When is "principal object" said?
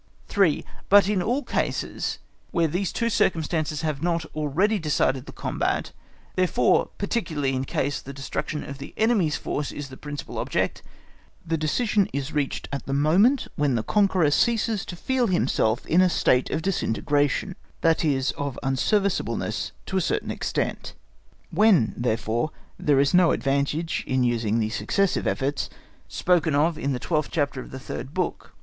9.97-10.81